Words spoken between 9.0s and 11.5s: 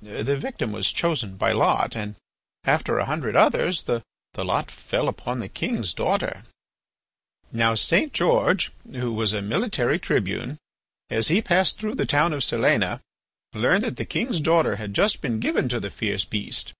was a military tribune, as he